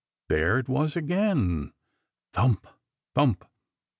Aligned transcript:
There 0.29 0.57
it 0.57 0.67
was 0.67 0.95
again 0.95 1.73
thump, 2.33 2.65
thump! 3.13 3.45